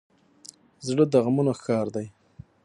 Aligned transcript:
زړه 0.87 1.03
د 1.11 1.13
غمونو 1.25 1.51
ښکار 1.59 1.87
دی. 1.95 2.07